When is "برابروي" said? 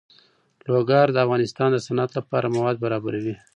2.83-3.35